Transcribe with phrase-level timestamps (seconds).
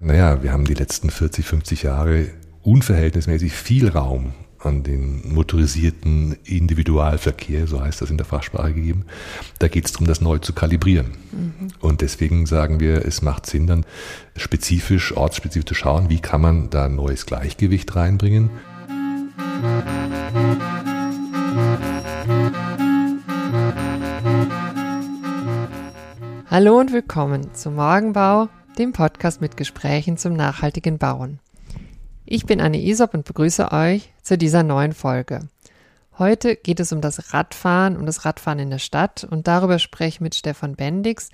[0.00, 2.28] Naja, wir haben die letzten 40, 50 Jahre
[2.62, 9.06] unverhältnismäßig viel Raum an den motorisierten Individualverkehr, so heißt das in der Fachsprache gegeben.
[9.58, 11.16] Da geht es darum, das neu zu kalibrieren.
[11.32, 11.68] Mhm.
[11.80, 13.84] Und deswegen sagen wir, es macht Sinn, dann
[14.36, 18.50] spezifisch, ortsspezifisch zu schauen, wie kann man da ein neues Gleichgewicht reinbringen.
[26.48, 28.48] Hallo und willkommen zum Morgenbau,
[28.78, 31.40] dem Podcast mit Gesprächen zum nachhaltigen Bauen.
[32.24, 35.48] Ich bin Anne Isop und begrüße euch zu dieser neuen Folge.
[36.16, 40.08] Heute geht es um das Radfahren, um das Radfahren in der Stadt und darüber spreche
[40.08, 41.30] ich mit Stefan Bendix.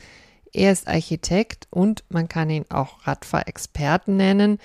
[0.52, 4.58] Er ist Architekt und man kann ihn auch Radfahrexperten nennen,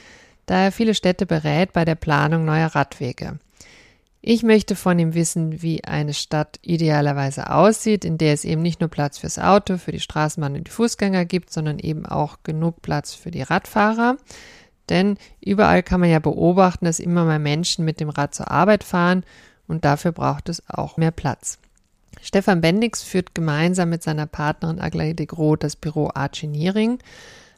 [0.45, 3.39] da er viele Städte berät bei der Planung neuer Radwege.
[4.22, 8.82] Ich möchte von ihm wissen, wie eine Stadt idealerweise aussieht, in der es eben nicht
[8.82, 12.82] nur Platz fürs Auto, für die Straßenbahn und die Fußgänger gibt, sondern eben auch genug
[12.82, 14.18] Platz für die Radfahrer.
[14.90, 18.84] Denn überall kann man ja beobachten, dass immer mehr Menschen mit dem Rad zur Arbeit
[18.84, 19.23] fahren
[19.67, 21.59] und dafür braucht es auch mehr Platz.
[22.22, 27.00] Stefan Bendix führt gemeinsam mit seiner Partnerin Aglaé de Groot das Büro Archineering.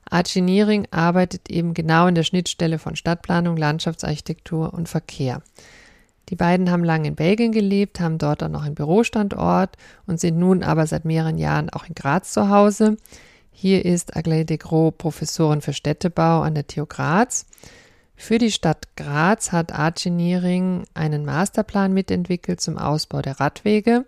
[0.10, 5.42] Archineering arbeitet eben genau in der Schnittstelle von Stadtplanung, Landschaftsarchitektur und Verkehr.
[6.32, 9.76] Die beiden haben lange in Belgien gelebt, haben dort auch noch einen Bürostandort
[10.08, 12.96] und sind nun aber seit mehreren Jahren auch in Graz zu Hause.
[13.52, 17.46] Hier ist Aglaé de Gros Professorin für Städtebau an der TU Graz.
[18.16, 24.06] Für die Stadt Graz hat Archineering einen Masterplan mitentwickelt zum Ausbau der Radwege.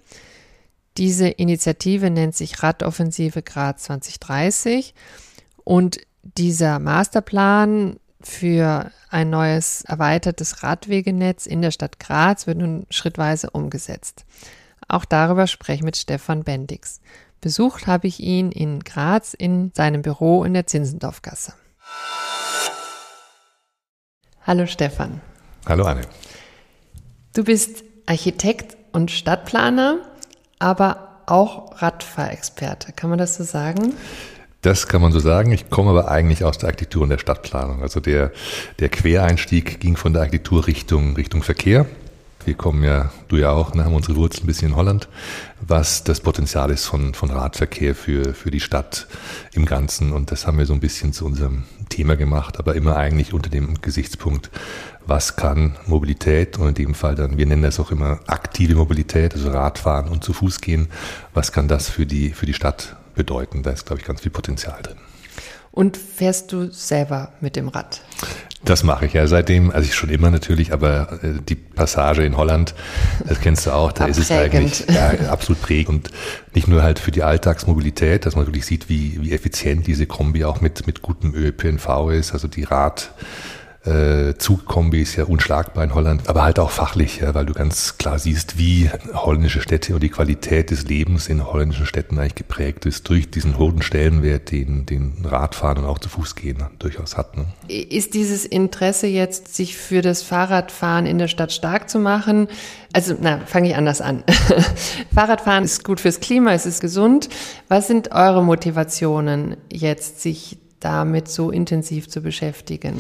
[0.98, 4.94] Diese Initiative nennt sich Radoffensive Graz 2030
[5.66, 13.50] und dieser Masterplan für ein neues erweitertes Radwegenetz in der Stadt Graz wird nun schrittweise
[13.50, 14.26] umgesetzt.
[14.88, 17.02] Auch darüber spreche ich mit Stefan Bendix.
[17.42, 21.54] Besucht habe ich ihn in Graz in seinem Büro in der Zinsendorfgasse.
[24.46, 25.22] Hallo Stefan.
[25.66, 26.02] Hallo Anne.
[27.34, 30.00] Du bist Architekt und Stadtplaner,
[30.60, 32.94] aber auch Radfahrexperte.
[32.94, 33.94] Kann man das so sagen?
[34.64, 35.52] Das kann man so sagen.
[35.52, 37.82] Ich komme aber eigentlich aus der Architektur und der Stadtplanung.
[37.82, 38.32] Also der,
[38.80, 41.86] der Quereinstieg ging von der Architektur Richtung, Richtung Verkehr.
[42.46, 45.10] Wir kommen ja, du ja auch, ne, haben unsere Wurzeln ein bisschen in Holland,
[45.60, 49.08] was das Potenzial ist von, von Radverkehr für, für die Stadt
[49.52, 50.14] im Ganzen.
[50.14, 53.50] Und das haben wir so ein bisschen zu unserem Thema gemacht, aber immer eigentlich unter
[53.50, 54.50] dem Gesichtspunkt,
[55.06, 59.34] was kann Mobilität und in dem Fall dann, wir nennen das auch immer aktive Mobilität,
[59.34, 60.88] also Radfahren und zu Fuß gehen,
[61.34, 63.64] was kann das für die, für die Stadt bedeuten?
[63.64, 64.98] Da ist, glaube ich, ganz viel Potenzial drin.
[65.72, 68.02] Und fährst du selber mit dem Rad?
[68.64, 72.38] Das mache ich ja seitdem, also ich schon immer natürlich, aber äh, die Passage in
[72.38, 72.76] Holland,
[73.28, 76.12] das kennst du auch, da ist es eigentlich ja, absolut prägend und
[76.54, 80.46] nicht nur halt für die Alltagsmobilität, dass man wirklich sieht, wie, wie effizient diese Kombi
[80.46, 83.12] auch mit, mit gutem ÖPNV ist, also die Rad,
[83.86, 87.98] äh, Zugkombi ist ja unschlagbar in Holland, aber halt auch fachlich, ja, weil du ganz
[87.98, 92.86] klar siehst, wie holländische Städte und die Qualität des Lebens in holländischen Städten eigentlich geprägt
[92.86, 97.36] ist durch diesen hohen Stellenwert, den, den Radfahren und auch zu Fuß gehen durchaus hat.
[97.36, 97.46] Ne?
[97.68, 102.48] Ist dieses Interesse jetzt, sich für das Fahrradfahren in der Stadt stark zu machen?
[102.94, 104.24] Also, na, fange ich anders an.
[105.14, 107.28] Fahrradfahren ist gut fürs Klima, es ist gesund.
[107.68, 112.96] Was sind eure Motivationen jetzt, sich damit so intensiv zu beschäftigen?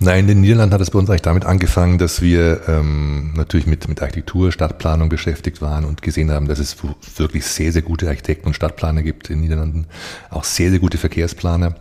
[0.00, 3.66] Nein, in den Niederlanden hat es bei uns eigentlich damit angefangen, dass wir ähm, natürlich
[3.66, 6.76] mit, mit Architektur, Stadtplanung beschäftigt waren und gesehen haben, dass es
[7.16, 9.86] wirklich sehr, sehr gute Architekten und Stadtplaner gibt in den Niederlanden,
[10.30, 11.76] auch sehr, sehr gute Verkehrsplaner.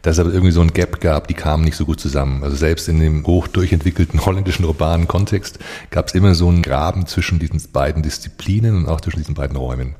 [0.00, 2.42] Dass es aber irgendwie so ein Gap gab, die kamen nicht so gut zusammen.
[2.42, 5.60] Also selbst in dem hoch durchentwickelten holländischen urbanen Kontext
[5.90, 9.56] gab es immer so einen Graben zwischen diesen beiden Disziplinen und auch zwischen diesen beiden
[9.56, 9.94] Räumen.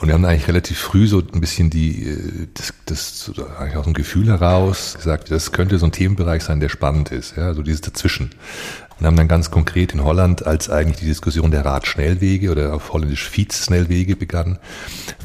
[0.00, 3.84] Und wir haben eigentlich relativ früh so ein bisschen die, äh, das, das eigentlich aus
[3.84, 7.62] dem Gefühl heraus gesagt, das könnte so ein Themenbereich sein, der spannend ist, ja, so
[7.62, 8.30] dieses Dazwischen.
[9.00, 12.92] Und haben dann ganz konkret in Holland, als eigentlich die Diskussion der Radschnellwege oder auf
[12.92, 14.58] Holländisch Fietsschnellwege begann,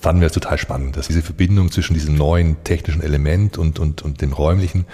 [0.01, 4.01] fanden wir es total spannend, dass diese Verbindung zwischen diesem neuen technischen Element und, und,
[4.01, 4.85] und dem räumlichen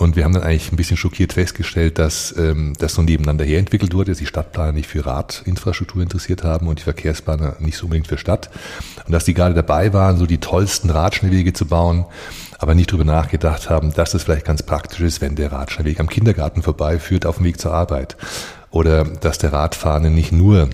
[0.00, 3.58] und wir haben dann eigentlich ein bisschen schockiert festgestellt, dass ähm, das so nebeneinander her
[3.58, 7.84] entwickelt wurde, dass die Stadtplaner nicht für Radinfrastruktur interessiert haben und die Verkehrsplaner nicht so
[7.84, 8.48] unbedingt für Stadt.
[9.04, 12.06] Und dass die gerade dabei waren, so die tollsten Radschnellwege zu bauen,
[12.60, 16.08] aber nicht drüber nachgedacht haben, dass es vielleicht ganz praktisch ist, wenn der Radschnellweg am
[16.08, 18.16] Kindergarten vorbeiführt auf dem Weg zur Arbeit.
[18.70, 20.68] Oder dass der Radfahrende nicht nur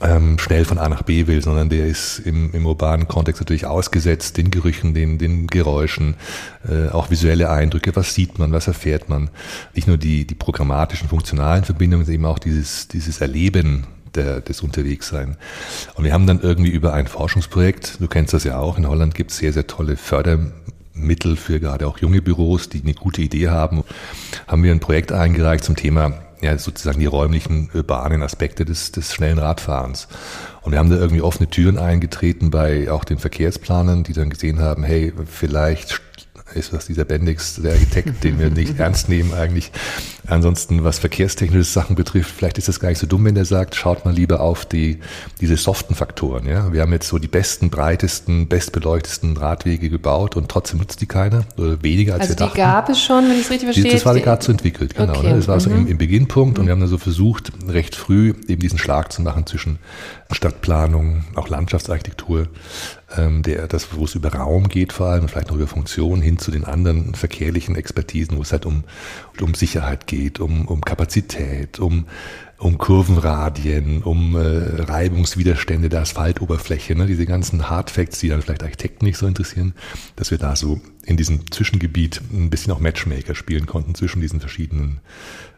[0.00, 3.66] ähm, schnell von A nach B will, sondern der ist im, im urbanen Kontext natürlich
[3.66, 6.16] ausgesetzt, den Gerüchen, den, den Geräuschen,
[6.68, 9.30] äh, auch visuelle Eindrücke, was sieht man, was erfährt man.
[9.74, 14.60] Nicht nur die, die programmatischen, funktionalen Verbindungen, sondern eben auch dieses, dieses Erleben der, des
[14.60, 15.36] Unterwegssein.
[15.94, 19.14] Und wir haben dann irgendwie über ein Forschungsprojekt, du kennst das ja auch, in Holland
[19.14, 20.38] gibt es sehr, sehr tolle Förder
[20.94, 23.84] Mittel für gerade auch junge Büros, die eine gute Idee haben,
[24.46, 29.14] haben wir ein Projekt eingereicht zum Thema ja, sozusagen die räumlichen, urbanen Aspekte des, des
[29.14, 30.08] schnellen Radfahrens.
[30.62, 34.60] Und wir haben da irgendwie offene Türen eingetreten bei auch den Verkehrsplanern, die dann gesehen
[34.60, 36.02] haben, hey, vielleicht
[36.56, 39.70] ist was dieser Bendix, der Architekt, den wir nicht ernst nehmen eigentlich.
[40.26, 43.74] Ansonsten, was verkehrstechnische Sachen betrifft, vielleicht ist es gar nicht so dumm, wenn der sagt,
[43.74, 45.00] schaut mal lieber auf die,
[45.40, 46.46] diese soften Faktoren.
[46.46, 46.72] Ja?
[46.72, 51.44] Wir haben jetzt so die besten, breitesten, bestbeleuchtesten Radwege gebaut und trotzdem nutzt die keiner
[51.56, 52.54] oder weniger als also wir dachten.
[52.54, 53.92] die gab es schon, wenn ich es richtig verstehe.
[53.92, 55.12] Das war gerade so entwickelt, genau.
[55.14, 55.28] Okay.
[55.30, 55.36] Ne?
[55.36, 55.86] Das war so im, Mhm.
[55.88, 59.46] im Beginnpunkt und wir haben dann so versucht, recht früh eben diesen Schlag zu machen
[59.46, 59.78] zwischen
[60.30, 62.46] Stadtplanung, auch Landschaftsarchitektur,
[63.16, 66.38] ähm, der, das, wo es über Raum geht vor allem, vielleicht noch über Funktion hin
[66.38, 68.84] zu den anderen verkehrlichen Expertisen, wo es halt um,
[69.40, 72.06] um Sicherheit geht, um, um Kapazität, um,
[72.58, 77.06] um Kurvenradien, um äh, Reibungswiderstände der Asphaltoberfläche, ne?
[77.06, 79.74] diese ganzen Hardfacts, die dann vielleicht Architekten nicht so interessieren,
[80.16, 84.40] dass wir da so in diesem Zwischengebiet ein bisschen auch Matchmaker spielen konnten zwischen diesen
[84.40, 85.00] verschiedenen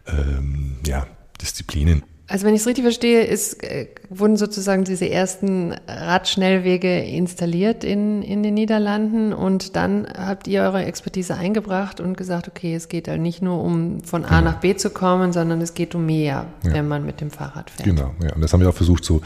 [0.06, 1.06] ähm, ja,
[1.40, 2.02] Disziplinen.
[2.34, 8.22] Also wenn ich es richtig verstehe, ist, äh, wurden sozusagen diese ersten Radschnellwege installiert in,
[8.22, 13.06] in den Niederlanden und dann habt ihr eure Expertise eingebracht und gesagt, okay, es geht
[13.06, 16.46] halt nicht nur um von A nach B zu kommen, sondern es geht um mehr,
[16.64, 16.72] Ja.
[16.72, 17.84] wenn man mit dem Fahrrad fährt.
[17.88, 18.32] Genau, ja.
[18.34, 19.20] Und das haben wir auch versucht, so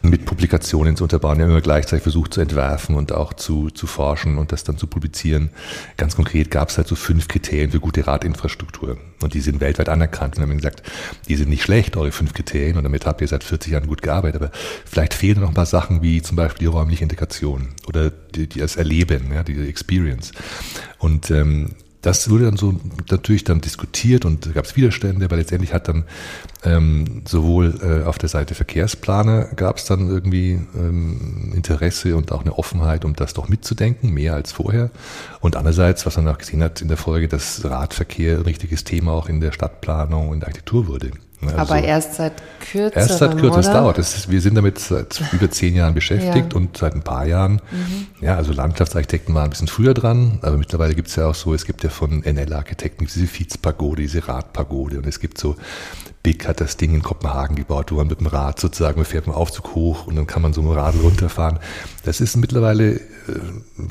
[0.00, 1.36] mit Publikationen zu unterbauen.
[1.36, 4.78] Wir haben immer gleichzeitig versucht zu entwerfen und auch zu, zu forschen und das dann
[4.78, 5.50] zu publizieren.
[5.98, 8.96] Ganz konkret gab es halt so fünf Kriterien für gute Radinfrastruktur.
[9.22, 10.38] Und die sind weltweit anerkannt.
[10.38, 10.82] Und haben gesagt,
[11.28, 12.45] die sind nicht schlecht, eure fünf Kriterien.
[12.54, 14.42] Und damit habt ihr seit 40 Jahren gut gearbeitet.
[14.42, 14.50] Aber
[14.84, 18.60] vielleicht fehlen noch ein paar Sachen wie zum Beispiel die räumliche Integration oder die, die
[18.60, 20.32] das Erleben, ja, die Experience.
[20.98, 21.70] Und ähm,
[22.06, 22.78] das wurde dann so
[23.10, 26.04] natürlich dann diskutiert und gab es Widerstände, aber letztendlich hat dann
[26.62, 32.42] ähm, sowohl äh, auf der Seite Verkehrsplaner gab es dann irgendwie ähm, Interesse und auch
[32.42, 34.90] eine Offenheit, um das doch mitzudenken, mehr als vorher.
[35.40, 39.10] Und andererseits, was man auch gesehen hat in der Folge, dass Radverkehr ein richtiges Thema
[39.10, 41.10] auch in der Stadtplanung und Architektur wurde.
[41.40, 43.98] Ne, Aber also- erst seit kürzerem, Erst seit kürzerem, es dauert.
[43.98, 46.56] Ist, wir sind damit seit über zehn Jahren beschäftigt Ja.
[46.56, 47.60] und seit ein paar Jahren,
[48.22, 51.52] ja, also Landschaftsarchitekten waren ein bisschen früher dran, aber mittlerweile gibt es ja auch so,
[51.52, 55.56] es gibt ja von NL-Architekten diese Fietspagode, diese Radpagode und es gibt so,
[56.26, 59.28] Big hat das Ding in Kopenhagen gebaut, wo man mit dem Rad sozusagen, man fährt
[59.28, 61.60] mit dem Aufzug hoch und dann kann man so mit dem Radl runterfahren.
[62.04, 63.00] Das ist mittlerweile äh,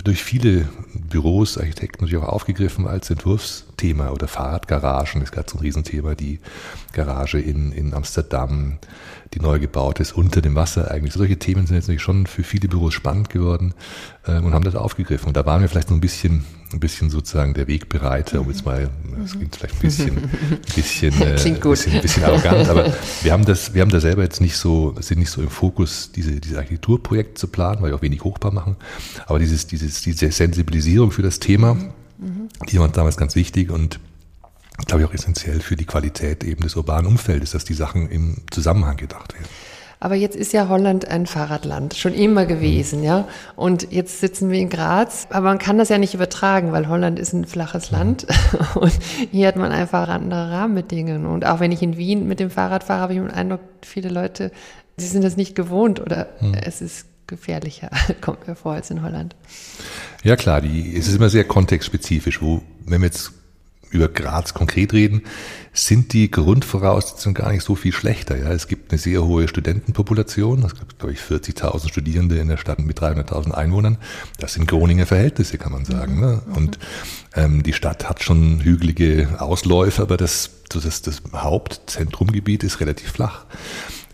[0.04, 5.62] durch viele Büros, Architekten natürlich auch aufgegriffen als Entwurfsthema oder Fahrradgaragen, ist gerade so ein
[5.62, 6.42] Riesenthema, die
[6.92, 8.80] Garage in, in Amsterdam,
[9.34, 11.14] die neu gebaut ist, unter dem Wasser eigentlich.
[11.14, 13.74] Solche Themen sind jetzt natürlich schon für viele Büros spannend geworden
[14.28, 15.28] äh, und haben das aufgegriffen.
[15.28, 16.44] Und da waren wir vielleicht noch ein bisschen,
[16.76, 18.90] ein bisschen sozusagen der Wegbereiter, um jetzt mal,
[19.20, 21.72] das klingt vielleicht ein bisschen, ein bisschen, äh, Klingt gut.
[21.72, 22.94] bisschen, ein bisschen arrogant, aber
[23.24, 26.12] wir haben das, wir haben da selber jetzt nicht so, sind nicht so im Fokus,
[26.16, 28.76] diese, diese Architekturprojekte zu planen, weil wir auch wenig Hochbau machen.
[29.26, 31.78] Aber dieses, dieses, diese Sensibilisierung für das Thema,
[32.70, 34.00] die war uns damals ganz wichtig und
[34.88, 38.38] glaube ich auch essentiell für die Qualität eben des urbanen Umfeldes, dass die Sachen im
[38.52, 39.46] Zusammenhang gedacht werden.
[40.06, 43.28] Aber jetzt ist ja Holland ein Fahrradland, schon immer gewesen, ja.
[43.56, 47.18] Und jetzt sitzen wir in Graz, aber man kann das ja nicht übertragen, weil Holland
[47.18, 48.28] ist ein flaches Land
[48.76, 48.94] und
[49.32, 51.26] hier hat man einfach andere Rahmenbedingungen.
[51.26, 54.10] Und auch wenn ich in Wien mit dem Fahrrad fahre, habe ich den Eindruck, viele
[54.10, 54.52] Leute,
[54.96, 56.28] sie sind das nicht gewohnt oder
[56.64, 57.90] es ist gefährlicher,
[58.22, 59.36] kommt mir vor, als in Holland.
[60.24, 63.34] Ja klar, die, es ist immer sehr kontextspezifisch, wo, wenn wir jetzt
[63.96, 65.22] über Graz konkret reden,
[65.74, 68.38] sind die Grundvoraussetzungen gar nicht so viel schlechter.
[68.38, 70.64] Ja, es gibt eine sehr hohe Studentenpopulation.
[70.64, 73.98] Es gibt, glaube ich, 40.000 Studierende in der Stadt mit 300.000 Einwohnern.
[74.40, 76.20] Das sind Groninger Verhältnisse, kann man sagen.
[76.20, 76.42] Ne?
[76.56, 76.80] Und
[77.36, 83.46] ähm, die Stadt hat schon hügelige Ausläufe, aber das, das, das Hauptzentrumgebiet ist relativ flach.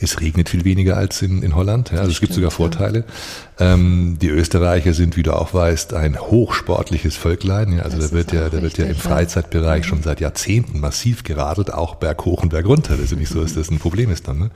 [0.01, 1.91] Es regnet viel weniger als in, in Holland.
[1.91, 3.05] Ja, also es gibt sogar Vorteile.
[3.59, 7.73] Ähm, die Österreicher sind, wie du auch weißt, ein hochsportliches Völklein.
[7.73, 8.97] Ja, also Das da wird ja, da wird ja im ja.
[8.97, 12.93] Freizeitbereich schon seit Jahrzehnten massiv geradelt, auch berghoch und bergunter.
[12.93, 14.39] Das ist ja nicht so, dass das ein Problem ist dann.
[14.39, 14.51] Ne?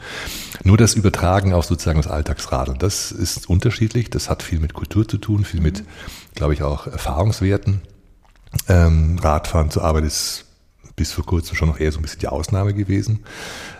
[0.64, 4.10] Nur das Übertragen auf sozusagen das Alltagsradeln, das ist unterschiedlich.
[4.10, 5.84] Das hat viel mit Kultur zu tun, viel mit,
[6.34, 7.82] glaube ich, auch Erfahrungswerten.
[8.68, 10.46] Ähm, Radfahren zur Arbeit ist
[10.96, 13.26] bis vor kurzem schon noch eher so ein bisschen die Ausnahme gewesen,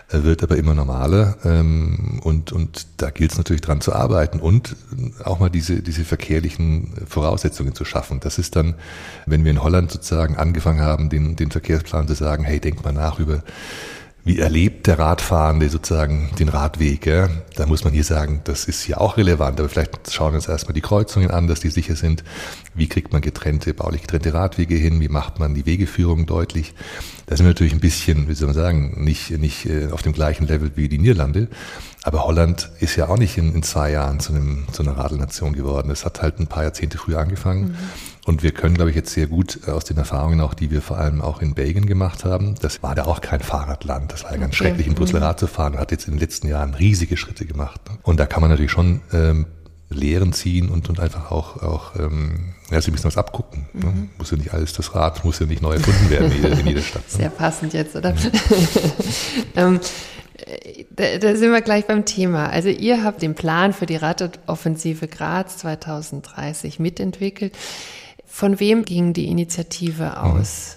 [0.08, 4.76] wird aber immer normaler ähm, und, und da gilt es natürlich dran zu arbeiten und
[5.24, 8.20] auch mal diese, diese verkehrlichen Voraussetzungen zu schaffen.
[8.20, 8.74] Das ist dann,
[9.26, 12.92] wenn wir in Holland sozusagen angefangen haben, den, den Verkehrsplan zu sagen, hey, denk mal
[12.92, 13.42] nach über
[14.26, 17.06] wie erlebt der Radfahrende sozusagen den Radweg?
[17.06, 17.28] Ja?
[17.54, 20.48] Da muss man hier sagen, das ist hier auch relevant, aber vielleicht schauen wir uns
[20.48, 22.24] erstmal die Kreuzungen an, dass die sicher sind.
[22.74, 25.00] Wie kriegt man getrennte, baulich getrennte Radwege hin?
[25.00, 26.74] Wie macht man die Wegeführung deutlich?
[27.26, 30.12] Da sind wir natürlich ein bisschen, wie soll man sagen, nicht, nicht äh, auf dem
[30.12, 31.46] gleichen Level wie die Niederlande.
[32.06, 35.54] Aber Holland ist ja auch nicht in, in zwei Jahren zu, einem, zu einer Radelnation
[35.54, 35.88] geworden.
[35.88, 37.76] Das hat halt ein paar Jahrzehnte früher angefangen.
[38.24, 40.82] Und wir können, glaube ich, jetzt sehr gut äh, aus den Erfahrungen auch, die wir
[40.82, 44.12] vor allem auch in Belgien gemacht haben, das war da auch kein Fahrradland.
[44.12, 44.68] Das war ja ganz okay.
[44.68, 45.24] schrecklich, in Brüssel mhm.
[45.24, 45.76] Rad zu fahren.
[45.78, 47.80] Hat jetzt in den letzten Jahren riesige Schritte gemacht.
[47.90, 47.98] Ne?
[48.04, 49.46] Und da kann man natürlich schon ähm,
[49.88, 53.66] Lehren ziehen und, und einfach auch, auch ähm, ja, ein bisschen was abgucken.
[53.72, 53.86] Ne?
[53.86, 54.10] Mhm.
[54.16, 56.82] Muss ja nicht alles, das Rad muss ja nicht neu erfunden werden in, in jeder
[56.82, 57.02] Stadt.
[57.02, 57.18] Ne?
[57.18, 58.14] Sehr passend jetzt, oder?
[59.56, 59.80] ähm,
[60.90, 62.48] da, da, sind wir gleich beim Thema.
[62.48, 67.56] Also ihr habt den Plan für die Radoffensive Graz 2030 mitentwickelt.
[68.26, 70.10] Von wem ging die Initiative mhm.
[70.10, 70.76] aus?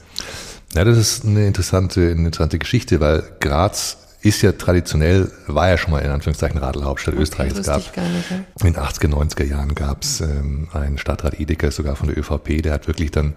[0.75, 5.77] Ja, das ist eine interessante, eine interessante Geschichte, weil Graz ist ja traditionell, war ja
[5.77, 7.57] schon mal in Anführungszeichen Radelhauptstadt okay, Österreichs.
[7.57, 7.95] Es gab, nicht,
[8.31, 12.61] in den 80er, 90er Jahren gab es ähm, einen Stadtrat Edeka, sogar von der ÖVP,
[12.61, 13.33] der hat wirklich dann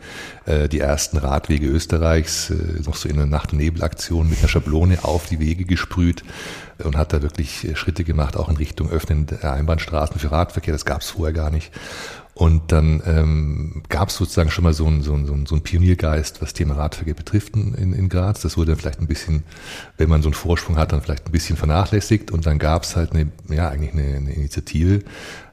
[0.47, 4.49] äh, die ersten Radwege Österreichs äh, noch so in einer Nacht- und Nebelaktion mit einer
[4.49, 6.25] Schablone auf die Wege gesprüht
[6.83, 10.73] und hat da wirklich äh, Schritte gemacht, auch in Richtung Öffnen der Einbahnstraßen für Radverkehr.
[10.73, 11.71] Das gab es vorher gar nicht.
[12.35, 16.41] Und dann ähm, gab es sozusagen schon mal so einen so ein, so ein Pioniergeist,
[16.41, 18.41] was Thema Radverkehr betrifft in, in Graz.
[18.41, 19.43] Das wurde dann vielleicht ein bisschen,
[19.99, 22.31] wenn man so einen Vorsprung hat, dann vielleicht ein bisschen vernachlässigt.
[22.31, 25.03] Und dann gab es halt eine, ja, eigentlich eine, eine Initiative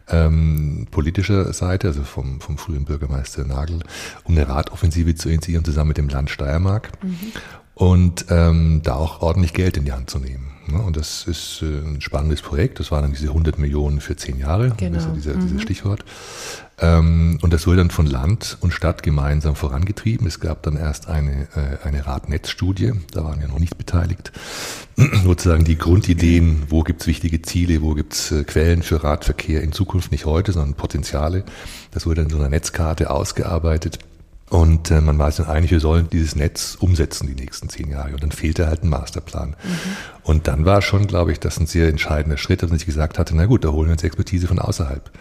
[0.09, 3.79] ähm, politischer Seite, also vom, vom frühen Bürgermeister Nagel,
[4.23, 6.91] um eine Radoffensive zu initiieren, zusammen mit dem Land Steiermark.
[7.03, 7.17] Mhm.
[7.79, 10.51] Und ähm, da auch ordentlich Geld in die Hand zu nehmen.
[10.67, 10.81] Ne?
[10.81, 12.81] Und das ist äh, ein spannendes Projekt.
[12.81, 14.95] Das waren dann diese 100 Millionen für zehn Jahre, genau.
[14.95, 15.41] das ist dieser, mhm.
[15.41, 16.03] dieses Stichwort.
[16.81, 20.27] Ähm, und das wurde dann von Land und Stadt gemeinsam vorangetrieben.
[20.27, 24.33] Es gab dann erst eine, äh, eine Radnetzstudie, da waren wir noch nicht beteiligt.
[25.23, 30.11] Sozusagen die Grundideen, wo gibt's wichtige Ziele, wo gibt's äh, Quellen für Radverkehr in Zukunft,
[30.11, 31.45] nicht heute, sondern Potenziale.
[31.91, 33.99] Das wurde dann in so einer Netzkarte ausgearbeitet.
[34.49, 37.91] Und äh, man war sich dann einig, wir sollen dieses Netz umsetzen die nächsten zehn
[37.91, 38.13] Jahre.
[38.13, 39.49] Und dann fehlte halt ein Masterplan.
[39.49, 39.55] Mhm.
[40.23, 43.19] Und dann war schon, glaube ich, das ein sehr entscheidender Schritt, dass man sich gesagt
[43.19, 45.11] hatte, na gut, da holen wir uns Expertise von außerhalb.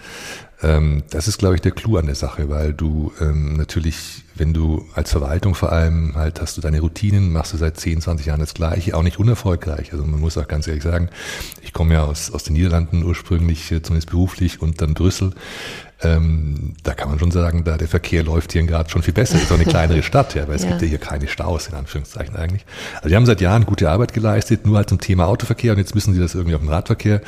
[0.62, 4.52] Ähm, das ist, glaube ich, der Clou an der Sache, weil du ähm, natürlich, wenn
[4.52, 8.26] du als Verwaltung vor allem halt hast du deine Routinen, machst du seit 10, 20
[8.26, 9.92] Jahren das Gleiche, auch nicht unerfolgreich.
[9.92, 11.10] Also man muss auch ganz ehrlich sagen,
[11.62, 15.32] ich komme ja aus, aus den Niederlanden ursprünglich, äh, zumindest beruflich, und dann Brüssel.
[16.00, 19.36] Ähm, da kann man schon sagen, da der Verkehr läuft hier gerade schon viel besser.
[19.36, 20.70] Ist auch eine kleinere Stadt, ja, weil es ja.
[20.70, 22.64] gibt ja hier keine Staus, in Anführungszeichen eigentlich.
[22.96, 25.94] Also die haben seit Jahren gute Arbeit geleistet, nur halt zum Thema Autoverkehr und jetzt
[25.94, 27.20] müssen sie das irgendwie auf den Radverkehr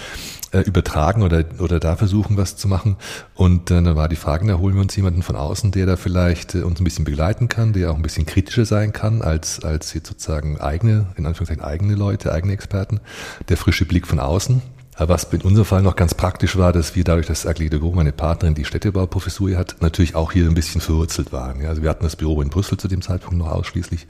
[0.53, 2.97] äh, übertragen oder, oder da versuchen, was zu machen.
[3.35, 5.97] Und äh, da war die Frage, da holen wir uns jemanden von außen, der da
[5.97, 9.65] vielleicht äh, uns ein bisschen begleiten kann, der auch ein bisschen kritischer sein kann als,
[9.65, 13.00] als jetzt sozusagen eigene, in Anführungszeichen eigene Leute, eigene Experten.
[13.49, 14.62] Der frische Blick von außen
[15.09, 17.95] was in unserem Fall noch ganz praktisch war, dass wir dadurch, dass Agli de Gros,
[17.95, 21.61] meine Partnerin, die Städtebauprofessur hat, natürlich auch hier ein bisschen verwurzelt waren.
[21.61, 24.07] Ja, also wir hatten das Büro in Brüssel zu dem Zeitpunkt noch ausschließlich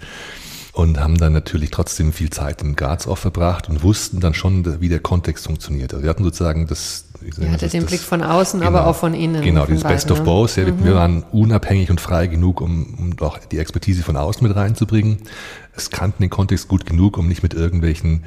[0.73, 4.81] und haben dann natürlich trotzdem viel Zeit in Graz auch verbracht und wussten dann schon,
[4.81, 5.93] wie der Kontext funktioniert.
[5.93, 7.07] Also wir hatten sozusagen das
[7.39, 9.43] Ihr hattet den das, Blick von außen, genau, aber auch von innen.
[9.43, 10.25] Genau, dieses beiden, Best of ne?
[10.25, 10.57] Both.
[10.57, 10.85] Ja, mhm.
[10.85, 15.19] Wir waren unabhängig und frei genug, um, um auch die Expertise von außen mit reinzubringen.
[15.77, 18.25] Es kannten den Kontext gut genug, um nicht mit irgendwelchen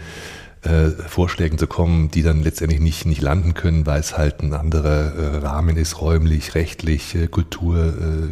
[0.63, 4.53] äh, Vorschlägen zu kommen, die dann letztendlich nicht, nicht landen können, weil es halt ein
[4.53, 7.77] anderer äh, Rahmen ist, räumlich, rechtlich, äh, Kultur,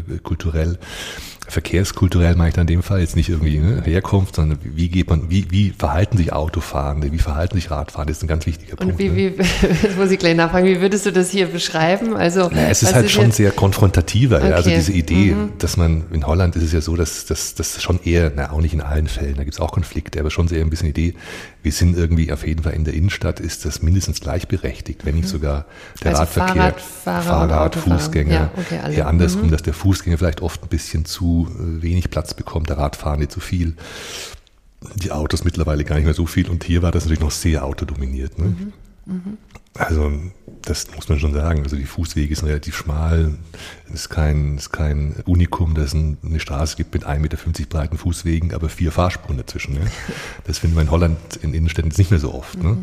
[0.10, 0.80] äh, kulturell
[1.48, 5.10] verkehrskulturell meine ich dann in dem Fall jetzt nicht irgendwie ne, Herkunft, sondern wie geht
[5.10, 8.76] man, wie, wie verhalten sich Autofahrende, wie verhalten sich Radfahrende, das ist ein ganz wichtiger
[8.76, 8.94] Punkt.
[8.94, 9.16] Und wie, ne?
[9.16, 9.38] wie,
[9.88, 12.16] das muss ich gleich nachfragen, wie würdest du das hier beschreiben?
[12.16, 13.38] Also, ja, es ist halt ist schon jetzt?
[13.38, 14.50] sehr konfrontativer, okay.
[14.50, 15.54] ja, also diese Idee, mhm.
[15.58, 18.74] dass man, in Holland ist es ja so, dass das schon eher, na auch nicht
[18.74, 21.16] in allen Fällen, da gibt es auch Konflikte, aber schon sehr ein bisschen Idee,
[21.64, 25.26] wir sind irgendwie auf jeden Fall in der Innenstadt, ist das mindestens gleichberechtigt, wenn nicht
[25.26, 25.30] mhm.
[25.30, 25.66] sogar
[26.04, 29.52] der also Radverkehr, Fahrrad, Fahrrad Fußgänger, ja, okay, eher andersrum, mhm.
[29.52, 33.76] dass der Fußgänger vielleicht oft ein bisschen zu wenig Platz bekommt, der Radfahrende zu viel,
[34.96, 37.64] die Autos mittlerweile gar nicht mehr so viel und hier war das natürlich noch sehr
[37.66, 38.40] autodominiert.
[38.40, 38.46] Ne?
[38.46, 38.74] Mhm.
[39.06, 39.38] Mhm.
[39.74, 40.12] Also
[40.62, 41.64] das muss man schon sagen.
[41.64, 43.36] Also die Fußwege sind relativ schmal.
[43.88, 47.38] Es ist kein, ist kein Unikum, dass es eine Straße gibt mit 1,50 Meter
[47.70, 49.76] breiten Fußwegen, aber vier Fahrspuren dazwischen.
[49.76, 49.82] Ne?
[50.46, 52.62] Das finden wir in Holland in Innenstädten nicht mehr so oft.
[52.62, 52.78] Ne?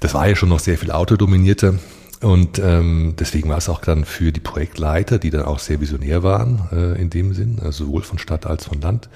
[0.00, 1.74] Das war ja schon noch sehr viel autodominierter.
[2.20, 6.24] Und ähm, deswegen war es auch dann für die Projektleiter, die dann auch sehr visionär
[6.24, 9.08] waren äh, in dem Sinn, also sowohl von Stadt als von Land,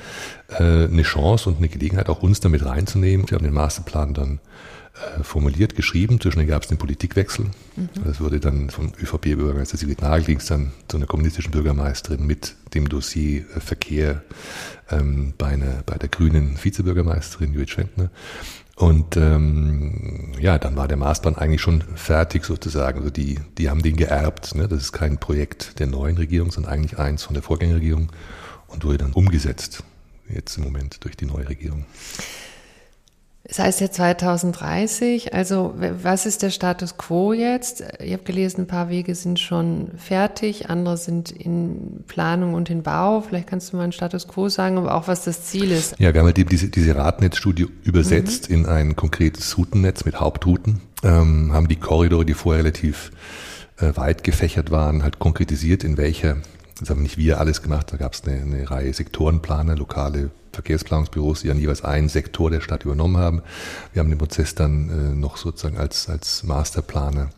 [0.49, 3.28] äh, eine Chance und eine Gelegenheit, auch uns damit reinzunehmen.
[3.28, 4.38] Wir haben den Masterplan dann
[4.94, 6.20] äh, formuliert, geschrieben.
[6.20, 7.46] Zwischendurch gab es den Politikwechsel.
[7.76, 7.88] Mhm.
[8.04, 12.56] Das wurde dann vom ÖVP-Bürgermeister Sigrid Nagel, ging es dann zu einer kommunistischen Bürgermeisterin mit
[12.75, 14.22] dem Dossier äh, Verkehr
[14.90, 18.11] ähm, bei, einer, bei der grünen Vizebürgermeisterin Judith Schwentner.
[18.76, 22.99] Und ähm, ja, dann war der Maßplan eigentlich schon fertig sozusagen.
[22.99, 24.54] Also die, die haben den geerbt.
[24.54, 24.68] Ne?
[24.68, 28.11] Das ist kein Projekt der neuen Regierung, sondern eigentlich eins von der Vorgängerregierung
[28.68, 29.84] und wurde dann umgesetzt,
[30.28, 31.84] jetzt im Moment durch die neue Regierung.
[33.52, 37.85] Es heißt ja 2030, also was ist der Status quo jetzt?
[38.02, 42.82] Ich habe gelesen, ein paar Wege sind schon fertig, andere sind in Planung und in
[42.82, 43.21] Bau.
[43.21, 45.97] Vielleicht kannst du mal einen Status quo sagen, aber auch was das Ziel ist.
[45.99, 48.56] Ja, wir haben halt diese, diese Radnetzstudie übersetzt mhm.
[48.56, 53.12] in ein konkretes Routennetz mit Hauptrouten, ähm, haben die Korridore, die vorher relativ
[53.76, 56.38] äh, weit gefächert waren, halt konkretisiert, in welcher,
[56.79, 61.43] das haben nicht wir alles gemacht, da gab es eine, eine Reihe Sektorenplaner, lokale Verkehrsplanungsbüros,
[61.43, 63.43] die dann jeweils einen Sektor der Stadt übernommen haben.
[63.93, 67.31] Wir haben den Prozess dann äh, noch sozusagen als, als Masterplaner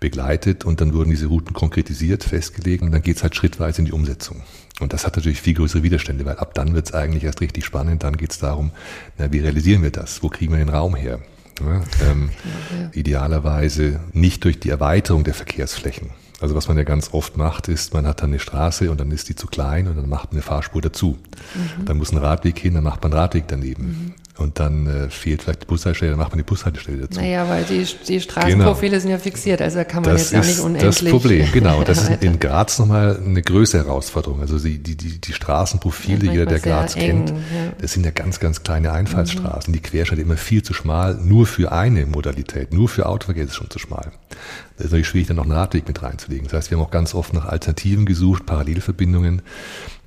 [0.00, 3.92] begleitet und dann wurden diese Routen konkretisiert, festgelegt und dann geht's halt schrittweise in die
[3.92, 4.42] Umsetzung.
[4.80, 8.04] Und das hat natürlich viel größere Widerstände, weil ab dann wird's eigentlich erst richtig spannend.
[8.04, 8.70] Dann geht's darum,
[9.18, 10.22] na, wie realisieren wir das?
[10.22, 11.20] Wo kriegen wir den Raum her?
[11.60, 12.30] Ja, ähm,
[12.70, 12.90] ja.
[12.92, 17.94] Idealerweise nicht durch die Erweiterung der Verkehrsflächen, also was man ja ganz oft macht, ist,
[17.94, 20.36] man hat dann eine Straße und dann ist die zu klein und dann macht man
[20.36, 21.18] eine Fahrspur dazu.
[21.54, 21.84] Mhm.
[21.84, 23.84] Dann muss ein Radweg hin, dann macht man einen Radweg daneben.
[23.84, 24.14] Mhm.
[24.38, 27.18] Und dann äh, fehlt vielleicht die Bushaltestelle, dann macht man die Bushaltestelle dazu.
[27.18, 29.00] Naja, weil die, die Straßenprofile genau.
[29.00, 31.02] sind ja fixiert, also da kann man das jetzt auch nicht unendlich.
[31.02, 31.82] Das Problem, genau.
[31.82, 34.40] Das ist in Graz nochmal eine größere Herausforderung.
[34.40, 37.72] Also die, die, die, die Straßenprofile, ja, jeder, der Graz eng, kennt, ja.
[37.80, 39.72] das sind ja ganz, ganz kleine Einfallsstraßen.
[39.72, 39.76] Mhm.
[39.76, 43.56] Die Querstadt immer viel zu schmal, nur für eine Modalität, nur für Autoverkehr ist es
[43.56, 44.12] schon zu schmal.
[44.78, 46.44] Das ist natürlich schwierig, dann noch einen Radweg mit reinzulegen.
[46.44, 49.42] Das heißt, wir haben auch ganz oft nach Alternativen gesucht, Parallelverbindungen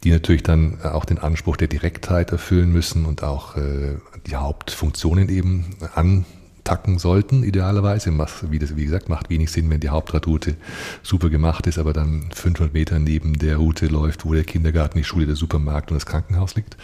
[0.03, 5.29] die natürlich dann auch den Anspruch der Direktheit erfüllen müssen und auch äh, die Hauptfunktionen
[5.29, 8.11] eben antacken sollten, idealerweise.
[8.49, 10.55] Wie, das, wie gesagt, macht wenig Sinn, wenn die Hauptradroute
[11.03, 15.03] super gemacht ist, aber dann 500 Meter neben der Route läuft, wo der Kindergarten, die
[15.03, 16.77] Schule, der Supermarkt und das Krankenhaus liegt.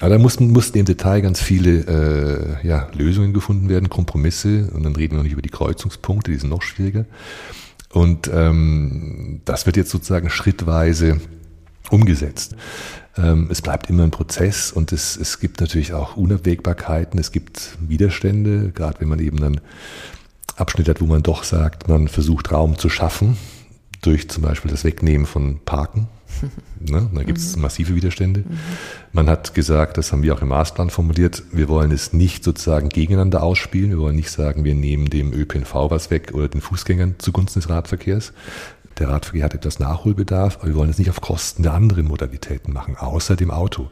[0.00, 4.82] Aber da mussten, mussten im Detail ganz viele äh, ja, Lösungen gefunden werden, Kompromisse, und
[4.82, 7.04] dann reden wir noch nicht über die Kreuzungspunkte, die sind noch schwieriger.
[7.92, 11.20] Und ähm, das wird jetzt sozusagen schrittweise
[11.90, 12.56] umgesetzt.
[13.18, 17.76] Ähm, es bleibt immer ein Prozess und es, es gibt natürlich auch Unabwägbarkeiten, es gibt
[17.80, 19.60] Widerstände, gerade wenn man eben dann
[20.56, 23.36] Abschnitte hat, wo man doch sagt, man versucht Raum zu schaffen,
[24.00, 26.08] durch zum Beispiel das Wegnehmen von Parken.
[26.82, 27.10] Ne?
[27.14, 27.62] Da gibt es mhm.
[27.62, 28.40] massive Widerstände.
[28.40, 28.58] Mhm.
[29.12, 32.88] Man hat gesagt, das haben wir auch im Maßplan formuliert, wir wollen es nicht sozusagen
[32.88, 33.90] gegeneinander ausspielen.
[33.90, 37.68] Wir wollen nicht sagen, wir nehmen dem ÖPNV was weg oder den Fußgängern zugunsten des
[37.68, 38.32] Radverkehrs,
[39.00, 42.72] der Radverkehr hat etwas Nachholbedarf, aber wir wollen es nicht auf Kosten der anderen Modalitäten
[42.72, 43.90] machen, außer dem Auto.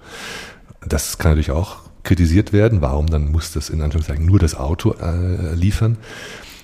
[0.86, 2.82] Das kann natürlich auch kritisiert werden.
[2.82, 5.96] Warum dann muss das in Anführungszeichen nur das Auto äh, liefern?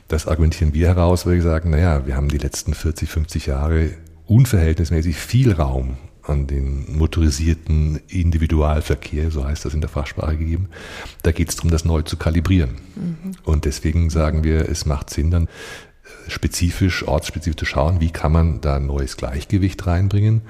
[0.09, 3.91] Das argumentieren wir heraus, weil wir sagen, naja, wir haben die letzten 40, 50 Jahre
[4.27, 10.69] unverhältnismäßig viel Raum an den motorisierten Individualverkehr, so heißt das in der Fachsprache gegeben.
[11.23, 12.77] Da geht es darum, das neu zu kalibrieren.
[12.97, 13.33] Mhm.
[13.45, 15.49] Und deswegen sagen wir, es macht Sinn, dann
[16.29, 20.43] spezifisch, ortsspezifisch zu schauen, wie kann man da ein neues Gleichgewicht reinbringen.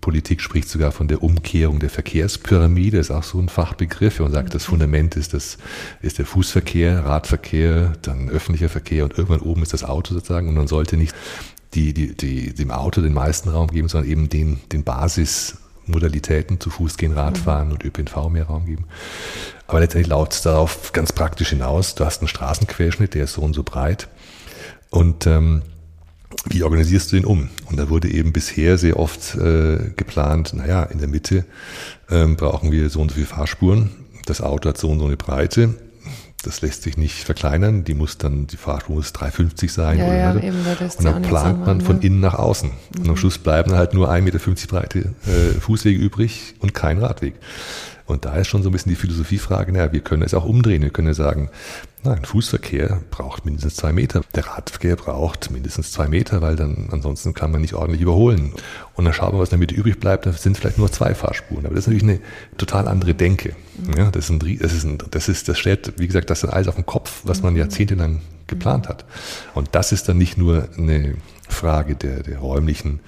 [0.00, 4.18] Politik spricht sogar von der Umkehrung der Verkehrspyramide, ist auch so ein Fachbegriff.
[4.18, 5.58] Und sagt, das Fundament ist, das,
[6.00, 10.48] ist der Fußverkehr, Radverkehr, dann öffentlicher Verkehr und irgendwann oben ist das Auto sozusagen.
[10.48, 11.14] Und man sollte nicht
[11.74, 16.70] die, die, die, dem Auto den meisten Raum geben, sondern eben den, den Basismodalitäten zu
[16.70, 17.74] Fuß gehen, Radfahren mhm.
[17.74, 18.84] und ÖPNV mehr Raum geben.
[19.66, 23.42] Aber letztendlich lautet es darauf ganz praktisch hinaus, du hast einen Straßenquerschnitt, der ist so
[23.42, 24.08] und so breit.
[24.90, 25.62] Und ähm,
[26.46, 27.48] wie organisierst du ihn um?
[27.70, 31.44] Und da wurde eben bisher sehr oft äh, geplant, naja, in der Mitte
[32.10, 33.90] ähm, brauchen wir so und so viele Fahrspuren.
[34.26, 35.74] Das Auto hat so und so eine Breite.
[36.42, 37.84] Das lässt sich nicht verkleinern.
[37.84, 39.98] Die muss dann, die Fahrspur muss 350 sein.
[39.98, 40.58] Ja, oder ja, eben,
[40.98, 42.70] und dann plant man von innen nach außen.
[42.70, 43.00] Mhm.
[43.00, 43.16] Und am mhm.
[43.16, 47.34] Schluss bleiben halt nur 1,50 Meter breite äh, Fußwege übrig und kein Radweg.
[48.06, 50.82] Und da ist schon so ein bisschen die Philosophiefrage, naja, wir können es auch umdrehen.
[50.82, 51.50] Wir können ja sagen,
[52.04, 54.22] Nein, Fußverkehr braucht mindestens zwei Meter.
[54.34, 58.54] Der Radverkehr braucht mindestens zwei Meter, weil dann ansonsten kann man nicht ordentlich überholen.
[58.94, 60.26] Und dann schauen wir, was in der Mitte übrig bleibt.
[60.26, 61.64] Da sind vielleicht nur zwei Fahrspuren.
[61.64, 62.20] Aber das ist natürlich eine
[62.58, 63.54] total andere Denke.
[63.96, 66.50] Ja, das, ist ein, das, ist ein, das, ist, das stellt, wie gesagt, das ist
[66.50, 69.04] alles auf den Kopf, was man jahrzehntelang geplant hat.
[69.54, 71.14] Und das ist dann nicht nur eine
[71.48, 72.98] Frage der, der räumlichen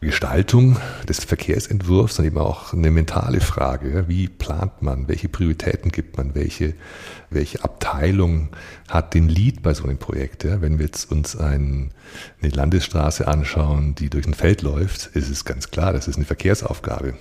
[0.00, 4.06] Gestaltung des Verkehrsentwurfs, sondern eben auch eine mentale Frage.
[4.08, 5.08] Wie plant man?
[5.08, 6.34] Welche Prioritäten gibt man?
[6.34, 6.74] Welche,
[7.28, 8.48] welche Abteilung
[8.90, 10.44] hat den Lead bei so einem Projekt?
[10.44, 11.92] Wenn wir jetzt uns ein,
[12.42, 16.24] eine Landesstraße anschauen, die durch ein Feld läuft, ist es ganz klar, das ist eine
[16.24, 17.14] Verkehrsaufgabe.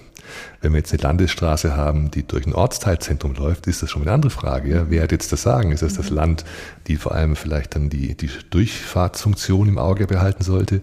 [0.61, 4.11] Wenn wir jetzt eine Landesstraße haben, die durch ein Ortsteilzentrum läuft, ist das schon eine
[4.11, 4.69] andere Frage.
[4.69, 4.85] Ja?
[4.89, 5.71] Wer hat jetzt das Sagen?
[5.71, 6.43] Ist das das Land,
[6.87, 10.81] die vor allem vielleicht dann die, die Durchfahrtsfunktion im Auge behalten sollte?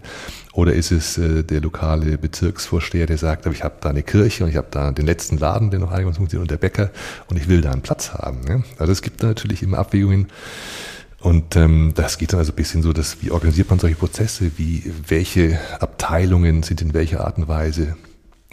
[0.53, 4.43] Oder ist es äh, der lokale Bezirksvorsteher, der sagt, aber ich habe da eine Kirche
[4.43, 6.89] und ich habe da den letzten Laden, der noch einigermaßen funktioniert, und der Bäcker
[7.29, 8.41] und ich will da einen Platz haben.
[8.47, 8.61] Ja?
[8.79, 10.27] Also es gibt da natürlich immer Abwägungen.
[11.19, 14.51] Und ähm, das geht dann also ein bisschen so, dass wie organisiert man solche Prozesse,
[14.57, 17.97] wie welche Abteilungen sind in welcher Art und Weise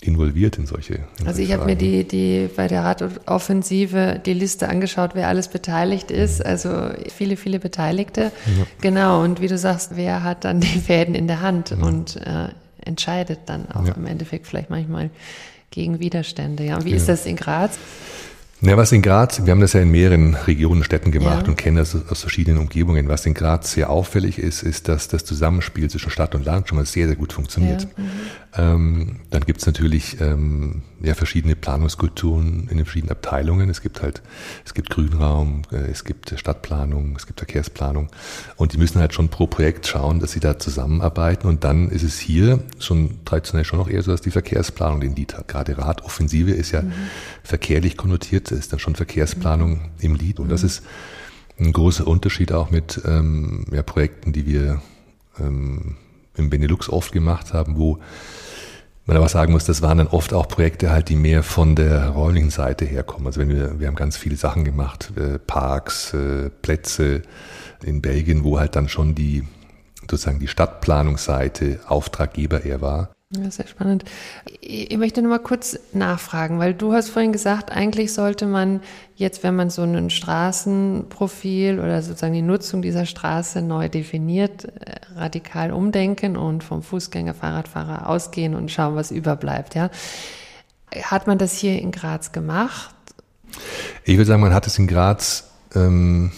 [0.01, 1.01] involviert in solche.
[1.21, 5.49] In also ich habe mir die, die bei der Radoffensive die Liste angeschaut, wer alles
[5.49, 6.41] beteiligt ist.
[6.41, 6.47] Mhm.
[6.47, 8.33] Also viele, viele Beteiligte.
[8.47, 8.67] Ja.
[8.81, 9.23] Genau.
[9.23, 11.77] Und wie du sagst, wer hat dann die Fäden in der Hand ja.
[11.77, 12.49] und äh,
[12.85, 13.95] entscheidet dann auch ja.
[13.95, 15.11] im Endeffekt vielleicht manchmal
[15.71, 16.65] gegen Widerstände.
[16.65, 16.77] Ja.
[16.77, 17.79] Und wie ist das in Graz?
[18.67, 21.49] Ja, was in Graz, wir haben das ja in mehreren Regionen, Städten gemacht ja.
[21.49, 23.09] und kennen das aus verschiedenen Umgebungen.
[23.09, 26.79] Was in Graz sehr auffällig ist, ist, dass das Zusammenspiel zwischen Stadt und Land schon
[26.79, 27.83] mal sehr, sehr gut funktioniert.
[27.83, 27.89] Ja.
[28.03, 28.11] Mhm.
[28.57, 33.69] Ähm, dann gibt's natürlich ähm, ja, verschiedene Planungskulturen in den verschiedenen Abteilungen.
[33.69, 34.23] Es gibt halt,
[34.65, 38.09] es gibt Grünraum, äh, es gibt Stadtplanung, es gibt Verkehrsplanung.
[38.57, 41.49] Und die müssen halt schon pro Projekt schauen, dass sie da zusammenarbeiten.
[41.49, 45.17] Und dann ist es hier schon traditionell schon noch eher so, dass die Verkehrsplanung den
[45.17, 45.49] Lied hat.
[45.49, 46.93] Gerade Radoffensive ist ja mhm.
[47.43, 50.41] verkehrlich konnotiert ist dann schon Verkehrsplanung im Lied.
[50.41, 50.67] Und das mhm.
[50.67, 50.83] ist
[51.59, 54.83] ein großer Unterschied auch mit ähm, ja, Projekten, die wir
[55.39, 55.97] ähm,
[56.37, 57.99] im Benelux oft gemacht haben, wo
[59.07, 62.09] man aber sagen muss, das waren dann oft auch Projekte halt, die mehr von der
[62.09, 63.27] räumlichen Seite herkommen.
[63.27, 67.23] Also wenn wir, wir haben ganz viele Sachen gemacht, äh, Parks, äh, Plätze
[67.83, 69.45] in Belgien, wo halt dann schon die
[70.11, 73.14] sozusagen die Stadtplanungsseite Auftraggeber eher war.
[73.37, 74.05] Ja, sehr spannend.
[74.61, 78.81] Ich möchte noch mal kurz nachfragen, weil du hast vorhin gesagt, eigentlich sollte man
[79.17, 85.01] jetzt, wenn man so ein Straßenprofil oder sozusagen die Nutzung dieser Straße neu definiert, äh,
[85.17, 89.75] radikal umdenken und vom Fußgänger, Fahrradfahrer ausgehen und schauen, was überbleibt.
[89.75, 89.91] Ja,
[91.03, 92.95] hat man das hier in Graz gemacht?
[94.05, 96.31] Ich würde sagen, man hat es in Graz ähm,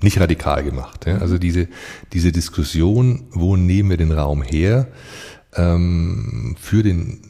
[0.00, 1.06] nicht radikal gemacht.
[1.06, 1.18] Ja?
[1.18, 1.68] Also diese
[2.12, 4.88] diese Diskussion, wo nehmen wir den Raum her?
[5.56, 7.20] Ähm, für den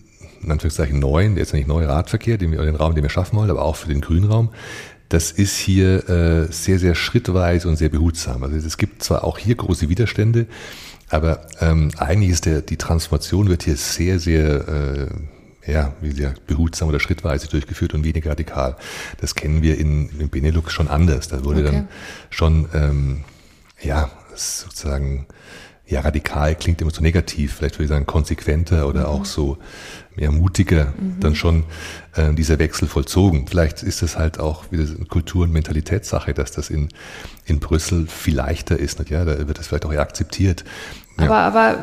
[0.43, 3.11] in Anführungszeichen neuen, der ist ja nicht neuer Radverkehr, den wir, den Raum, den wir
[3.11, 4.51] schaffen wollen, aber auch für den Grünraum.
[5.09, 8.43] Das ist hier äh, sehr, sehr schrittweise und sehr behutsam.
[8.43, 10.47] Also es gibt zwar auch hier große Widerstände,
[11.09, 15.07] aber ähm, eigentlich ist der, die Transformation wird hier sehr, sehr äh,
[15.71, 18.77] ja, wie gesagt, behutsam oder schrittweise durchgeführt und weniger radikal.
[19.21, 21.29] Das kennen wir in, in Benelux schon anders.
[21.29, 21.73] Da wurde okay.
[21.73, 21.89] dann
[22.31, 23.25] schon, ähm,
[23.81, 25.27] ja, sozusagen
[25.87, 29.07] ja, radikal klingt immer so negativ, vielleicht würde ich sagen konsequenter oder mhm.
[29.07, 29.59] auch so
[30.17, 31.21] mehr mutiger mhm.
[31.21, 31.65] dann schon
[32.15, 33.47] äh, dieser Wechsel vollzogen.
[33.47, 36.89] Vielleicht ist es halt auch wieder eine Kultur- und Mentalitätssache, dass das in,
[37.45, 38.99] in Brüssel viel leichter ist.
[38.99, 39.11] Nicht?
[39.11, 40.65] Ja, da wird das vielleicht auch eher akzeptiert.
[41.17, 41.79] Aber, aber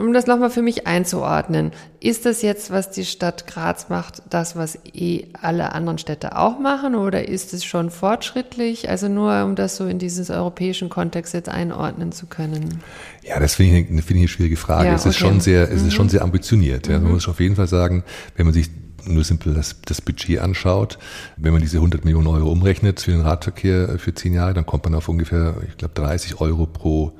[0.00, 4.56] um das nochmal für mich einzuordnen, ist das jetzt, was die Stadt Graz macht, das,
[4.56, 8.88] was eh alle anderen Städte auch machen oder ist es schon fortschrittlich?
[8.88, 12.80] Also nur, um das so in dieses europäischen Kontext jetzt einordnen zu können.
[13.22, 14.88] Ja, das finde ich, find ich eine schwierige Frage.
[14.88, 16.10] Ja, es ist schon sehr, es ist schon mhm.
[16.10, 16.88] sehr ambitioniert.
[16.88, 16.94] Ja.
[16.94, 17.12] Man mhm.
[17.14, 18.02] muss auf jeden Fall sagen,
[18.36, 18.68] wenn man sich
[19.06, 20.98] nur simpel das, das Budget anschaut,
[21.36, 24.84] wenn man diese 100 Millionen Euro umrechnet für den Radverkehr für zehn Jahre, dann kommt
[24.84, 27.12] man auf ungefähr, ich glaube, 30 Euro pro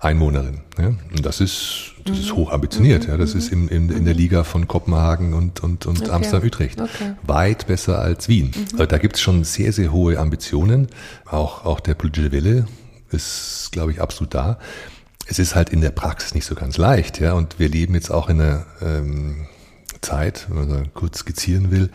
[0.00, 0.60] Einwohnerin.
[0.78, 0.88] Ja?
[0.88, 2.36] Und das ist, das ist mhm.
[2.36, 3.04] hoch ambitioniert.
[3.04, 3.10] Mhm.
[3.10, 3.16] Ja?
[3.16, 6.10] Das ist in, in, in der Liga von Kopenhagen und, und, und okay.
[6.10, 6.80] Amsterdam-Utrecht.
[6.80, 7.14] Okay.
[7.22, 8.52] Weit besser als Wien.
[8.54, 8.66] Mhm.
[8.72, 10.88] Also da gibt es schon sehr, sehr hohe Ambitionen.
[11.24, 12.66] Auch, auch der politische Wille
[13.10, 14.58] ist, glaube ich, absolut da.
[15.26, 17.32] Es ist halt in der Praxis nicht so ganz leicht, ja.
[17.32, 19.46] Und wir leben jetzt auch in einer ähm,
[20.04, 21.90] Zeit, wenn man kurz skizzieren will,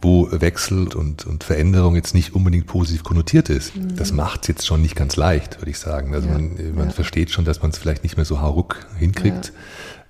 [0.00, 3.76] wo Wechsel und, und Veränderung jetzt nicht unbedingt positiv konnotiert ist.
[3.76, 3.96] Mhm.
[3.96, 6.14] Das macht es jetzt schon nicht ganz leicht, würde ich sagen.
[6.14, 6.94] Also ja, man, man ja.
[6.94, 9.52] versteht schon, dass man es vielleicht nicht mehr so hauruck hinkriegt,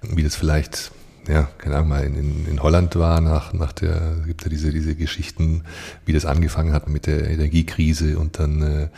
[0.03, 0.17] ja.
[0.17, 0.93] wie das vielleicht
[1.31, 4.73] ja, keine Ahnung, mal in, in, in Holland war, nach, nach der, gibt ja diese,
[4.73, 5.63] diese Geschichten,
[6.05, 8.89] wie das angefangen hat mit der Energiekrise und dann äh,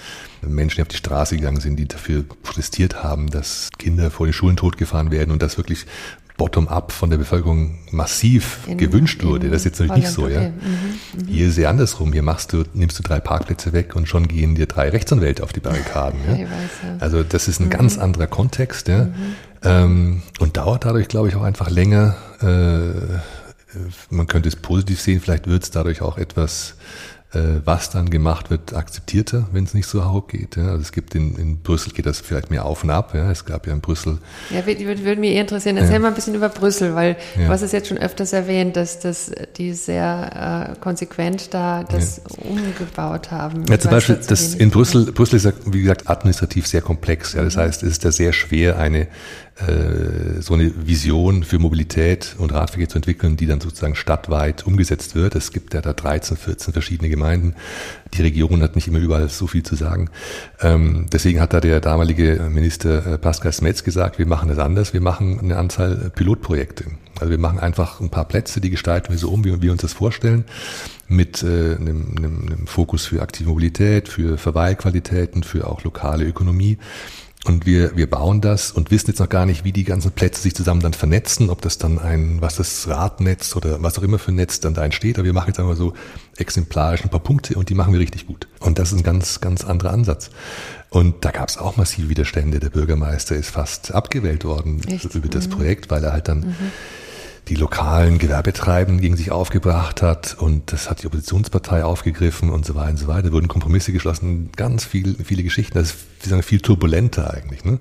[0.47, 4.33] Menschen, die auf die Straße gegangen sind, die dafür protestiert haben, dass Kinder vor den
[4.33, 5.87] Schulen totgefahren werden und das wirklich
[6.37, 9.51] bottom-up von der Bevölkerung massiv in, gewünscht wurde.
[9.51, 10.35] Das ist jetzt natürlich nicht so, okay.
[10.35, 10.41] ja.
[10.49, 12.13] Mhm, mhm, Hier ist ja andersrum.
[12.13, 15.53] Hier machst du, nimmst du drei Parkplätze weg und schon gehen dir drei Rechtsanwälte auf
[15.53, 16.21] die Barrikaden.
[16.27, 16.33] Ja?
[16.33, 16.49] Weiß,
[16.83, 16.97] ja.
[17.01, 17.71] Also das ist ein mhm.
[17.71, 19.05] ganz anderer Kontext, ja.
[19.05, 19.13] Mhm.
[19.65, 22.17] Ähm, und dauert dadurch, glaube ich, auch einfach länger.
[22.41, 23.19] Äh,
[24.11, 26.75] man könnte es positiv sehen, vielleicht wird es dadurch auch etwas
[27.35, 30.57] äh, was dann gemacht wird, akzeptierter, wenn es nicht so hoch geht.
[30.57, 30.69] Ja.
[30.69, 33.15] Also es gibt in, in Brüssel geht das vielleicht mehr auf und ab.
[33.15, 33.31] Ja.
[33.31, 34.19] Es gab ja in Brüssel.
[34.51, 35.77] Ja, würde, würde mich eher interessieren.
[35.77, 35.99] Erzähl ja.
[35.99, 37.47] mal ein bisschen über Brüssel, weil ja.
[37.47, 42.19] du hast es jetzt schon öfters erwähnt, dass, dass die sehr äh, konsequent da das
[42.19, 42.51] ja.
[42.51, 43.65] umgebaut haben.
[43.69, 47.33] Ja, zum Beispiel das in Brüssel, Brüssel ist ja, wie gesagt, administrativ sehr komplex.
[47.33, 47.45] Ja.
[47.45, 47.61] Das mhm.
[47.61, 49.09] heißt, es ist da sehr schwer, eine
[50.41, 55.35] so eine Vision für Mobilität und Radverkehr zu entwickeln, die dann sozusagen stadtweit umgesetzt wird.
[55.35, 57.55] Es gibt ja da 13, 14 verschiedene Gemeinden.
[58.15, 60.11] Die Region hat nicht immer überall so viel zu sagen.
[60.61, 64.93] Ähm, deswegen hat da der damalige Minister äh, Pascal Smets gesagt, wir machen das anders.
[64.95, 66.87] Wir machen eine Anzahl Pilotprojekte.
[67.21, 69.83] Also wir machen einfach ein paar Plätze, die gestalten wir so um, wie wir uns
[69.83, 70.45] das vorstellen,
[71.09, 76.79] mit äh, einem, einem, einem Fokus für aktive Mobilität, für Verweilqualitäten, für auch lokale Ökonomie
[77.45, 80.41] und wir, wir bauen das und wissen jetzt noch gar nicht, wie die ganzen Plätze
[80.43, 84.21] sich zusammen dann vernetzen, ob das dann ein, was das Radnetz oder was auch immer
[84.21, 85.19] für ein Netz dann da entsteht.
[85.19, 85.93] Aber wir machen jetzt einmal so
[86.37, 88.47] exemplarisch ein paar Punkte und die machen wir richtig gut.
[88.61, 90.31] Und das ist ein ganz, ganz anderer Ansatz.
[90.89, 92.61] Und da gab es auch massive Widerstände.
[92.61, 95.13] Der Bürgermeister ist fast abgewählt worden Echt?
[95.13, 95.53] über das mhm.
[95.53, 96.57] Projekt, weil er halt dann mhm
[97.49, 102.77] die lokalen Gewerbetreibenden gegen sich aufgebracht hat und das hat die Oppositionspartei aufgegriffen und so
[102.77, 103.29] weiter und so weiter.
[103.29, 105.75] Da wurden Kompromisse geschlossen, ganz viel, viele Geschichten.
[105.75, 107.65] Das ist wie sagen, viel turbulenter eigentlich.
[107.65, 107.81] Ne?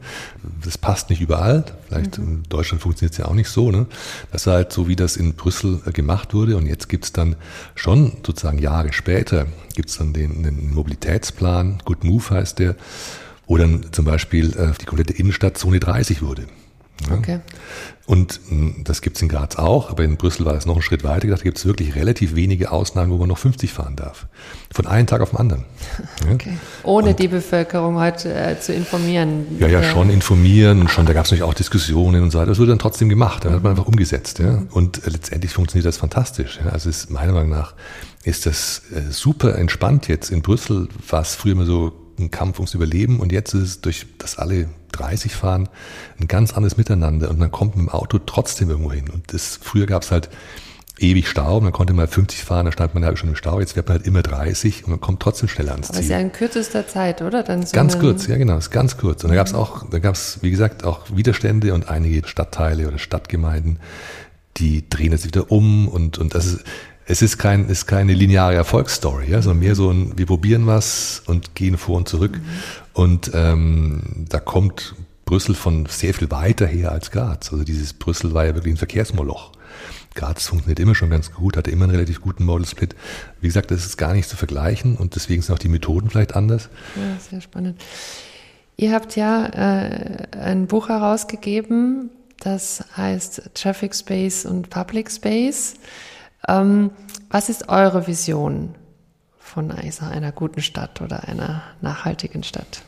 [0.64, 1.64] Das passt nicht überall.
[1.88, 2.28] Vielleicht mhm.
[2.28, 3.70] in Deutschland funktioniert es ja auch nicht so.
[3.72, 3.86] Ne?
[4.32, 7.36] Das war halt so, wie das in Brüssel äh, gemacht wurde und jetzt gibt's dann
[7.76, 9.46] schon sozusagen Jahre später
[9.76, 12.76] gibt's dann den, den Mobilitätsplan, Good Move heißt der,
[13.48, 16.48] wo dann zum Beispiel äh, die komplette Innenstadt Zone 30 wurde.
[17.10, 17.40] Okay.
[18.06, 21.04] Und hm, das gibt's in Graz auch, aber in Brüssel war es noch einen Schritt
[21.04, 21.42] weiter gedacht.
[21.42, 24.28] Da gibt es wirklich relativ wenige Ausnahmen, wo man noch 50 fahren darf.
[24.74, 25.66] Von einem Tag auf den anderen.
[26.32, 26.58] Okay.
[26.84, 29.58] Ohne und, die Bevölkerung heute äh, zu informieren.
[29.60, 32.50] Ja, ja, schon informieren und schon, da gab es natürlich auch Diskussionen und so weiter.
[32.50, 34.40] Das wurde dann trotzdem gemacht, da hat man einfach umgesetzt.
[34.40, 34.64] Ja.
[34.72, 36.60] Und äh, letztendlich funktioniert das fantastisch.
[36.64, 36.72] Ja.
[36.72, 37.74] Also ist, meiner Meinung nach
[38.24, 42.74] ist das äh, super entspannt jetzt in Brüssel, was früher immer so ein Kampf ums
[42.74, 45.70] Überleben und jetzt ist es durch das alle 30 fahren,
[46.20, 49.10] ein ganz anderes Miteinander und man kommt mit dem Auto trotzdem irgendwo hin.
[49.10, 50.30] Und das, früher gab es halt
[51.02, 53.76] ewig Stau, man konnte mal 50 fahren, da stand man halt schon im Stau, jetzt
[53.76, 56.06] wird man halt immer 30 und man kommt trotzdem schneller ans Aber Ziel.
[56.06, 57.44] Aber ist ja in kürzester Zeit, oder?
[57.44, 59.24] Dann so ganz kurz, ja genau, ist ganz kurz.
[59.24, 62.88] Und da gab es auch, da gab es, wie gesagt, auch Widerstände und einige Stadtteile
[62.88, 63.80] oder Stadtgemeinden,
[64.58, 66.64] die drehen jetzt wieder um und, und das ist,
[67.12, 71.22] es ist, kein, ist keine lineare Erfolgsstory, ja, sondern mehr so ein, wir probieren was
[71.28, 72.38] und gehen vor und zurück.
[72.38, 72.46] Mhm.
[72.94, 74.96] Und ähm, da kommt
[75.26, 77.52] Brüssel von sehr viel weiter her als Graz.
[77.52, 79.52] Also dieses Brüssel war ja wirklich ein Verkehrsmoloch.
[80.16, 82.96] Graz funktioniert immer schon ganz gut, hatte immer einen relativ guten Model Split.
[83.42, 86.36] Wie gesagt, das ist gar nicht zu vergleichen und deswegen sind auch die Methoden vielleicht
[86.36, 86.70] anders.
[86.96, 87.82] Ja, sehr spannend.
[88.78, 95.76] Ihr habt ja äh, ein Buch herausgegeben, das heißt Traffic Space und Public Space.
[96.48, 96.92] Ähm,
[97.30, 98.76] was ist eure Vision
[99.40, 102.84] von einer guten Stadt oder einer nachhaltigen Stadt?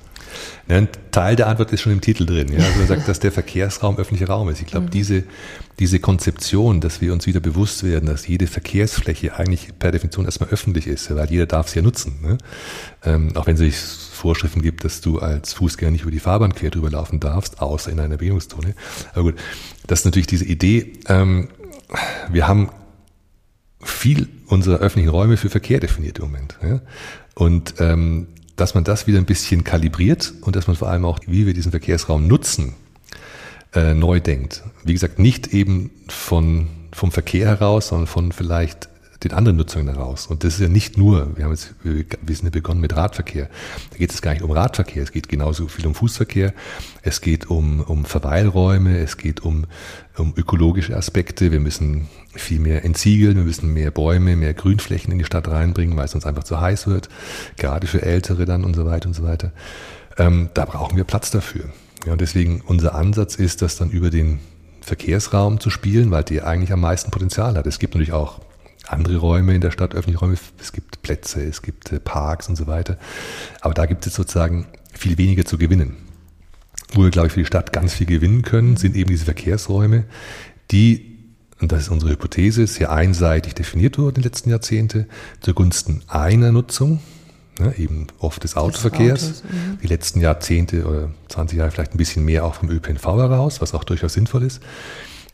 [0.67, 2.51] Ja, ein Teil der Antwort ist schon im Titel drin.
[2.51, 2.59] Ja?
[2.63, 4.61] Also man sagt, dass der Verkehrsraum öffentlicher Raum ist.
[4.61, 4.91] Ich glaube, mhm.
[4.91, 5.23] diese,
[5.79, 10.49] diese Konzeption, dass wir uns wieder bewusst werden, dass jede Verkehrsfläche eigentlich per Definition erstmal
[10.49, 12.15] öffentlich ist, weil jeder darf sie ja nutzen.
[12.21, 12.37] Ne?
[13.03, 16.55] Ähm, auch wenn es sich Vorschriften gibt, dass du als Fußgänger nicht über die Fahrbahn
[16.55, 18.73] quer drüber laufen darfst, außer in einer Bewegungszone.
[19.13, 19.35] Aber gut,
[19.85, 20.93] das ist natürlich diese Idee.
[21.07, 21.49] Ähm,
[22.31, 22.69] wir haben
[23.85, 26.57] viel unserer öffentlichen Räume für Verkehr definiert im Moment.
[26.61, 26.81] Ja?
[27.35, 31.19] Und ähm, dass man das wieder ein bisschen kalibriert und dass man vor allem auch,
[31.25, 32.75] wie wir diesen Verkehrsraum nutzen,
[33.73, 34.63] äh, neu denkt.
[34.83, 38.89] Wie gesagt, nicht eben von, vom Verkehr heraus, sondern von vielleicht
[39.23, 40.27] den anderen Nutzungen heraus.
[40.27, 43.49] Und das ist ja nicht nur, wir haben jetzt, wir sind ja begonnen mit Radverkehr.
[43.91, 46.53] Da geht es gar nicht um Radverkehr, es geht genauso viel um Fußverkehr,
[47.01, 49.65] es geht um, um Verweilräume, es geht um,
[50.17, 51.51] um ökologische Aspekte.
[51.51, 55.95] Wir müssen viel mehr entsiegeln, wir müssen mehr Bäume, mehr Grünflächen in die Stadt reinbringen,
[55.95, 57.09] weil es uns einfach zu heiß wird,
[57.57, 59.51] gerade für Ältere dann und so weiter und so weiter.
[60.17, 61.65] Ähm, da brauchen wir Platz dafür.
[62.05, 64.39] Ja, und deswegen unser Ansatz ist, das dann über den
[64.81, 67.65] Verkehrsraum zu spielen, weil der eigentlich am meisten Potenzial hat.
[67.65, 68.41] Es gibt natürlich auch
[68.93, 72.55] andere Räume in der Stadt, öffentliche Räume, es gibt Plätze, es gibt äh, Parks und
[72.55, 72.97] so weiter.
[73.61, 75.97] Aber da gibt es sozusagen viel weniger zu gewinnen.
[76.93, 80.05] Wo wir, glaube ich, für die Stadt ganz viel gewinnen können, sind eben diese Verkehrsräume,
[80.71, 81.17] die,
[81.59, 85.07] und das ist unsere Hypothese, sehr einseitig definiert wurden in den letzten Jahrzehnten,
[85.41, 86.99] zugunsten einer Nutzung,
[87.59, 89.23] ne, eben oft des Autoverkehrs.
[89.23, 89.77] Autos, mhm.
[89.81, 93.73] die letzten Jahrzehnte oder 20 Jahre vielleicht ein bisschen mehr auch vom ÖPNV heraus, was
[93.73, 94.61] auch durchaus sinnvoll ist.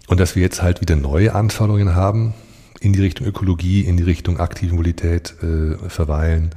[0.07, 2.33] Und dass wir jetzt halt wieder neue Anforderungen haben,
[2.81, 6.51] in die Richtung Ökologie, in die Richtung aktive Mobilität äh, verweilen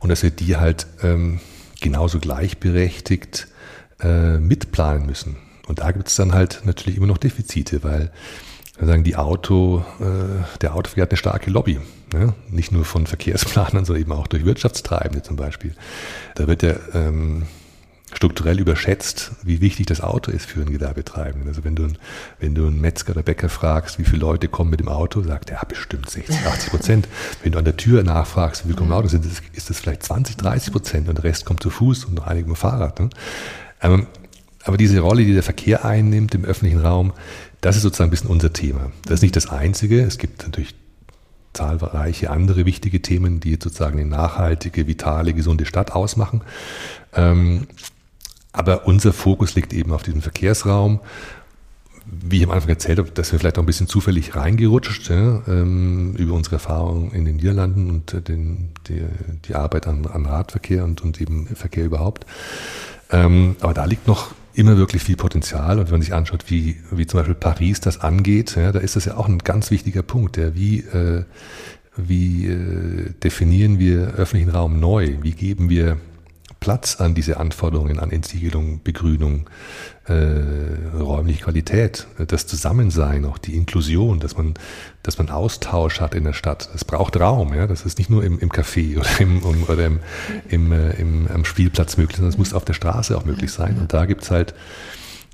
[0.00, 1.40] und dass wir die halt ähm,
[1.80, 3.48] genauso gleichberechtigt
[4.00, 5.36] äh, mitplanen müssen.
[5.68, 8.10] Und da gibt es dann halt natürlich immer noch Defizite, weil
[8.80, 11.78] sagen, die Auto, äh, der Autoverkehr hat eine starke Lobby.
[12.12, 12.34] Ne?
[12.50, 15.74] Nicht nur von Verkehrsplanern, sondern eben auch durch Wirtschaftstreibende zum Beispiel.
[16.34, 17.44] Da wird ja ähm,
[18.14, 21.48] strukturell überschätzt, wie wichtig das Auto ist für einen Gewerbetreibenden.
[21.48, 21.88] Also wenn du,
[22.38, 25.50] wenn du einen Metzger oder Bäcker fragst, wie viele Leute kommen mit dem Auto, sagt
[25.50, 27.08] er, ja, bestimmt 60, 80 Prozent.
[27.42, 29.80] wenn du an der Tür nachfragst, wie viele kommen mit dem Auto, sind ist das
[29.80, 32.60] vielleicht 20, 30 Prozent und der Rest kommt zu Fuß und noch einige mit dem
[32.60, 33.00] Fahrrad.
[33.00, 33.10] Ne?
[33.80, 34.06] Aber, ähm,
[34.64, 37.12] aber diese Rolle, die der Verkehr einnimmt im öffentlichen Raum,
[37.60, 38.92] das ist sozusagen ein bisschen unser Thema.
[39.04, 40.02] Das ist nicht das Einzige.
[40.02, 40.74] Es gibt natürlich
[41.52, 46.42] zahlreiche andere wichtige Themen, die sozusagen eine nachhaltige, vitale, gesunde Stadt ausmachen.
[47.14, 47.66] Ähm,
[48.52, 51.00] aber unser Fokus liegt eben auf diesem Verkehrsraum.
[52.04, 55.40] Wie ich am Anfang erzählt habe, dass wir vielleicht auch ein bisschen zufällig reingerutscht ja,
[55.46, 59.02] ähm, über unsere Erfahrungen in den Niederlanden und den, die,
[59.46, 62.26] die Arbeit an, an Radverkehr und, und eben Verkehr überhaupt.
[63.10, 65.78] Ähm, aber da liegt noch immer wirklich viel Potenzial.
[65.78, 68.96] Und wenn man sich anschaut, wie, wie zum Beispiel Paris das angeht, ja, da ist
[68.96, 70.36] das ja auch ein ganz wichtiger Punkt.
[70.36, 71.24] Ja, wie äh,
[71.96, 75.16] wie äh, definieren wir öffentlichen Raum neu?
[75.20, 75.98] Wie geben wir
[76.62, 79.50] Platz an diese Anforderungen an Entsiegelung, Begrünung,
[80.06, 80.14] äh,
[80.96, 84.54] räumliche Qualität, das Zusammensein, auch die Inklusion, dass man,
[85.02, 86.70] dass man Austausch hat in der Stadt.
[86.72, 87.66] Es braucht Raum, ja.
[87.66, 89.98] Das ist nicht nur im, im Café oder im, um, oder im,
[90.50, 93.78] im, äh, im, am Spielplatz möglich, sondern es muss auf der Straße auch möglich sein.
[93.80, 94.54] Und da gibt's halt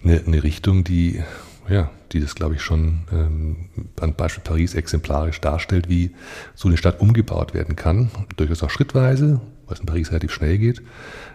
[0.03, 1.23] eine, eine Richtung, die,
[1.69, 3.57] ja, die das, glaube ich, schon ähm,
[4.01, 6.13] an Beispiel Paris exemplarisch darstellt, wie
[6.55, 8.11] so eine Stadt umgebaut werden kann.
[8.37, 10.83] Durchaus auch schrittweise, weil es in Paris relativ schnell geht.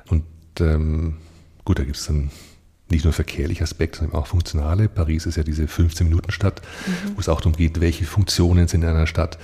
[0.09, 0.23] Und
[0.59, 1.17] ähm,
[1.63, 2.31] gut, da gibt es dann
[2.89, 4.89] nicht nur verkehrliche Aspekte, sondern auch funktionale.
[4.89, 7.15] Paris ist ja diese 15-Minuten-Stadt, mhm.
[7.15, 9.37] wo es auch darum geht, welche Funktionen sind in einer Stadt,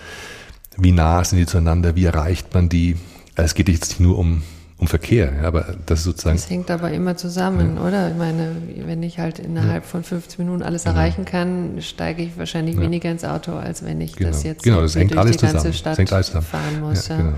[0.78, 2.98] wie nah sind die zueinander, wie erreicht man die.
[3.36, 4.44] Also es geht jetzt nicht nur um
[4.80, 5.34] um Verkehr.
[5.42, 6.38] Ja, aber das ist sozusagen.
[6.38, 7.86] Das hängt aber immer zusammen, ja.
[7.86, 8.10] oder?
[8.10, 9.90] Ich meine, wenn ich halt innerhalb ja.
[9.90, 10.96] von 15 Minuten alles genau.
[10.96, 14.30] erreichen kann, steige ich wahrscheinlich weniger ins Auto, als wenn ich genau.
[14.30, 15.74] das jetzt genau, das hängt durch alles die ganze zusammen.
[15.74, 16.46] Stadt das hängt alles zusammen.
[16.46, 17.08] fahren muss.
[17.10, 17.34] Genau,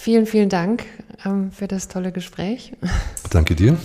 [0.00, 0.84] vielen, vielen Dank
[1.24, 2.72] ähm, für das tolle Gespräch.
[3.30, 3.76] Danke dir.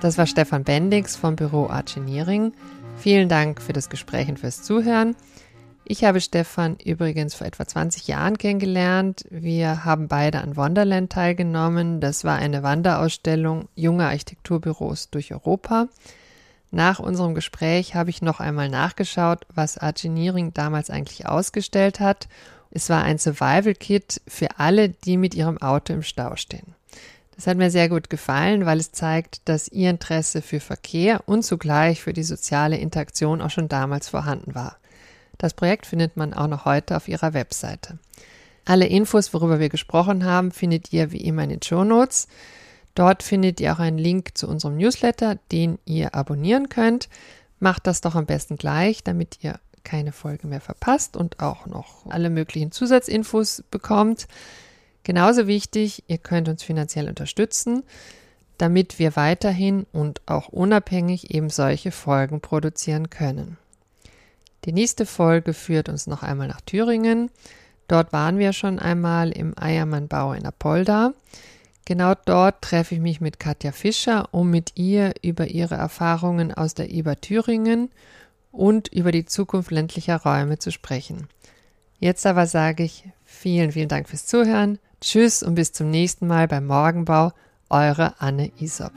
[0.00, 2.52] Das war Stefan Bendix vom Büro Engineering.
[2.96, 5.14] Vielen Dank für das Gespräch und fürs Zuhören.
[5.84, 9.24] Ich habe Stefan übrigens vor etwa 20 Jahren kennengelernt.
[9.30, 12.00] Wir haben beide an Wonderland teilgenommen.
[12.00, 15.88] Das war eine Wanderausstellung junger Architekturbüros durch Europa.
[16.70, 22.28] Nach unserem Gespräch habe ich noch einmal nachgeschaut, was Argineering damals eigentlich ausgestellt hat.
[22.70, 26.74] Es war ein Survival Kit für alle, die mit ihrem Auto im Stau stehen.
[27.34, 31.44] Das hat mir sehr gut gefallen, weil es zeigt, dass ihr Interesse für Verkehr und
[31.44, 34.76] zugleich für die soziale Interaktion auch schon damals vorhanden war.
[35.38, 37.98] Das Projekt findet man auch noch heute auf ihrer Webseite.
[38.64, 42.26] Alle Infos, worüber wir gesprochen haben, findet ihr wie immer in den Show Notes.
[42.98, 47.08] Dort findet ihr auch einen Link zu unserem Newsletter, den ihr abonnieren könnt.
[47.60, 52.06] Macht das doch am besten gleich, damit ihr keine Folge mehr verpasst und auch noch
[52.08, 54.26] alle möglichen Zusatzinfos bekommt.
[55.04, 57.84] Genauso wichtig, ihr könnt uns finanziell unterstützen,
[58.58, 63.58] damit wir weiterhin und auch unabhängig eben solche Folgen produzieren können.
[64.64, 67.30] Die nächste Folge führt uns noch einmal nach Thüringen.
[67.86, 71.14] Dort waren wir schon einmal im Eiermannbau in Apolda.
[71.88, 76.74] Genau dort treffe ich mich mit Katja Fischer, um mit ihr über ihre Erfahrungen aus
[76.74, 77.88] der IBA Thüringen
[78.52, 81.28] und über die Zukunft ländlicher Räume zu sprechen.
[81.98, 84.78] Jetzt aber sage ich vielen, vielen Dank fürs Zuhören.
[85.00, 87.32] Tschüss und bis zum nächsten Mal beim Morgenbau.
[87.70, 88.92] Eure Anne Isop.